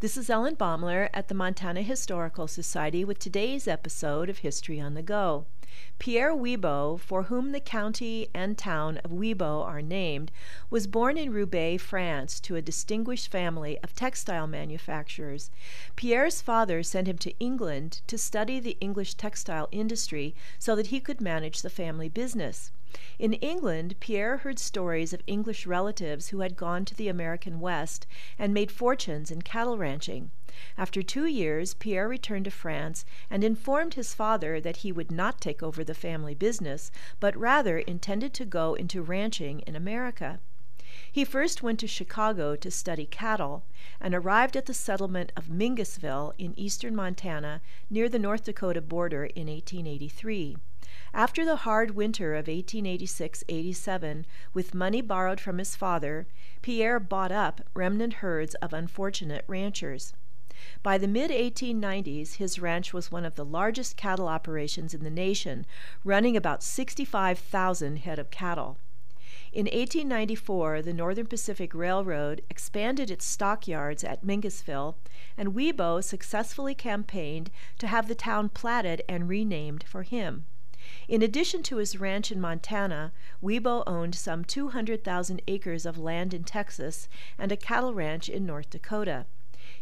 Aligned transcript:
This 0.00 0.16
is 0.16 0.30
Ellen 0.30 0.54
Baumler 0.54 1.08
at 1.12 1.26
the 1.26 1.34
Montana 1.34 1.82
Historical 1.82 2.46
Society 2.46 3.04
with 3.04 3.18
today's 3.18 3.66
episode 3.66 4.30
of 4.30 4.38
History 4.38 4.78
on 4.78 4.94
the 4.94 5.02
Go. 5.02 5.46
Pierre 5.98 6.32
Wibaux, 6.32 7.00
for 7.00 7.24
whom 7.24 7.50
the 7.50 7.58
county 7.58 8.28
and 8.32 8.56
town 8.56 8.98
of 8.98 9.10
Wibaux 9.10 9.64
are 9.66 9.82
named, 9.82 10.30
was 10.70 10.86
born 10.86 11.18
in 11.18 11.32
Roubaix, 11.32 11.82
France, 11.82 12.38
to 12.38 12.54
a 12.54 12.62
distinguished 12.62 13.28
family 13.28 13.76
of 13.82 13.92
textile 13.92 14.46
manufacturers. 14.46 15.50
Pierre's 15.96 16.40
father 16.40 16.84
sent 16.84 17.08
him 17.08 17.18
to 17.18 17.36
England 17.40 18.00
to 18.06 18.16
study 18.16 18.60
the 18.60 18.78
English 18.80 19.14
textile 19.14 19.68
industry 19.72 20.32
so 20.60 20.76
that 20.76 20.86
he 20.94 21.00
could 21.00 21.20
manage 21.20 21.62
the 21.62 21.70
family 21.70 22.08
business. 22.08 22.70
In 23.18 23.34
England, 23.34 23.96
Pierre 24.00 24.38
heard 24.38 24.58
stories 24.58 25.12
of 25.12 25.20
English 25.26 25.66
relatives 25.66 26.28
who 26.28 26.40
had 26.40 26.56
gone 26.56 26.86
to 26.86 26.94
the 26.94 27.08
American 27.08 27.60
West 27.60 28.06
and 28.38 28.54
made 28.54 28.72
fortunes 28.72 29.30
in 29.30 29.42
cattle 29.42 29.76
ranching. 29.76 30.30
After 30.78 31.02
two 31.02 31.26
years, 31.26 31.74
Pierre 31.74 32.08
returned 32.08 32.46
to 32.46 32.50
France 32.50 33.04
and 33.28 33.44
informed 33.44 33.92
his 33.92 34.14
father 34.14 34.58
that 34.60 34.78
he 34.78 34.90
would 34.90 35.12
not 35.12 35.38
take 35.38 35.62
over 35.62 35.84
the 35.84 35.92
family 35.92 36.34
business, 36.34 36.90
but 37.20 37.36
rather 37.36 37.78
intended 37.78 38.32
to 38.32 38.46
go 38.46 38.72
into 38.72 39.02
ranching 39.02 39.60
in 39.60 39.76
America. 39.76 40.40
He 41.18 41.24
first 41.24 41.64
went 41.64 41.80
to 41.80 41.88
Chicago 41.88 42.54
to 42.54 42.70
study 42.70 43.04
cattle, 43.04 43.64
and 44.00 44.14
arrived 44.14 44.56
at 44.56 44.66
the 44.66 44.72
settlement 44.72 45.32
of 45.36 45.48
Mingusville 45.48 46.32
in 46.38 46.56
eastern 46.56 46.94
Montana 46.94 47.60
near 47.90 48.08
the 48.08 48.20
North 48.20 48.44
Dakota 48.44 48.80
border 48.80 49.24
in 49.24 49.48
1883. 49.48 50.58
After 51.12 51.44
the 51.44 51.56
hard 51.66 51.96
winter 51.96 52.34
of 52.34 52.46
1886 52.46 53.42
87, 53.48 54.26
with 54.54 54.76
money 54.76 55.00
borrowed 55.00 55.40
from 55.40 55.58
his 55.58 55.74
father, 55.74 56.28
Pierre 56.62 57.00
bought 57.00 57.32
up 57.32 57.62
remnant 57.74 58.22
herds 58.22 58.54
of 58.62 58.72
unfortunate 58.72 59.44
ranchers. 59.48 60.12
By 60.84 60.98
the 60.98 61.08
mid 61.08 61.32
1890s, 61.32 62.34
his 62.34 62.60
ranch 62.60 62.92
was 62.92 63.10
one 63.10 63.24
of 63.24 63.34
the 63.34 63.44
largest 63.44 63.96
cattle 63.96 64.28
operations 64.28 64.94
in 64.94 65.02
the 65.02 65.10
nation, 65.10 65.66
running 66.04 66.36
about 66.36 66.62
65,000 66.62 67.96
head 67.96 68.20
of 68.20 68.30
cattle. 68.30 68.78
In 69.50 69.64
1894, 69.64 70.82
the 70.82 70.92
Northern 70.92 71.26
Pacific 71.26 71.74
Railroad 71.74 72.42
expanded 72.50 73.10
its 73.10 73.24
stockyards 73.24 74.04
at 74.04 74.22
Mingusville, 74.22 74.96
and 75.38 75.54
Wibaux 75.54 76.04
successfully 76.04 76.74
campaigned 76.74 77.50
to 77.78 77.86
have 77.86 78.08
the 78.08 78.14
town 78.14 78.50
platted 78.50 79.02
and 79.08 79.26
renamed 79.28 79.84
for 79.84 80.02
him. 80.02 80.44
In 81.08 81.22
addition 81.22 81.62
to 81.64 81.76
his 81.78 81.98
ranch 81.98 82.30
in 82.30 82.40
Montana, 82.40 83.12
Wibaux 83.42 83.84
owned 83.86 84.14
some 84.14 84.44
200,000 84.44 85.40
acres 85.48 85.86
of 85.86 85.98
land 85.98 86.34
in 86.34 86.44
Texas 86.44 87.08
and 87.38 87.50
a 87.50 87.56
cattle 87.56 87.94
ranch 87.94 88.28
in 88.28 88.44
North 88.44 88.68
Dakota. 88.68 89.24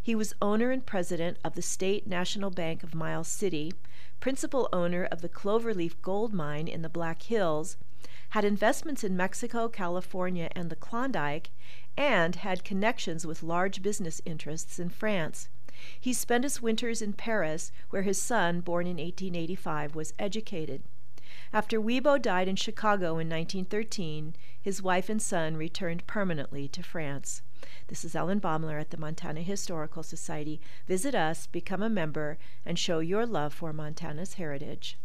He 0.06 0.14
was 0.14 0.34
owner 0.40 0.70
and 0.70 0.86
president 0.86 1.36
of 1.42 1.56
the 1.56 1.62
State 1.62 2.06
National 2.06 2.50
Bank 2.50 2.84
of 2.84 2.94
Miles 2.94 3.26
City, 3.26 3.72
principal 4.20 4.68
owner 4.72 5.02
of 5.02 5.20
the 5.20 5.28
Cloverleaf 5.28 6.00
Gold 6.00 6.32
Mine 6.32 6.68
in 6.68 6.82
the 6.82 6.88
Black 6.88 7.24
Hills, 7.24 7.76
had 8.28 8.44
investments 8.44 9.02
in 9.02 9.16
Mexico, 9.16 9.68
California, 9.68 10.48
and 10.54 10.70
the 10.70 10.76
Klondike, 10.76 11.50
and 11.96 12.36
had 12.36 12.62
connections 12.62 13.26
with 13.26 13.42
large 13.42 13.82
business 13.82 14.22
interests 14.24 14.78
in 14.78 14.90
France. 14.90 15.48
He 16.00 16.12
spent 16.12 16.44
his 16.44 16.62
winters 16.62 17.02
in 17.02 17.14
Paris, 17.14 17.72
where 17.90 18.02
his 18.02 18.22
son, 18.22 18.60
born 18.60 18.86
in 18.86 18.98
1885, 18.98 19.96
was 19.96 20.14
educated. 20.20 20.84
After 21.52 21.78
Wibaux 21.78 22.20
died 22.22 22.48
in 22.48 22.56
Chicago 22.56 23.18
in 23.18 23.28
1913, 23.28 24.34
his 24.58 24.82
wife 24.82 25.08
and 25.10 25.20
son 25.20 25.56
returned 25.56 26.06
permanently 26.06 26.66
to 26.68 26.82
France. 26.82 27.42
This 27.88 28.04
is 28.04 28.14
Ellen 28.14 28.40
Baumler 28.40 28.80
at 28.80 28.90
the 28.90 28.96
Montana 28.96 29.42
Historical 29.42 30.02
Society. 30.02 30.60
Visit 30.86 31.14
us, 31.14 31.46
become 31.46 31.82
a 31.82 31.90
member, 31.90 32.38
and 32.64 32.78
show 32.78 33.00
your 33.00 33.26
love 33.26 33.52
for 33.52 33.72
Montana's 33.72 34.34
heritage. 34.34 34.96